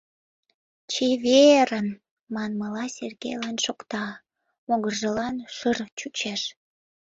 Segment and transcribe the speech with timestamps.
[0.91, 1.87] «Чеве-е-ерын!»
[2.33, 4.05] манмыла Сергейлан шокта,
[4.67, 6.41] могыржылан шыр-р чучеш.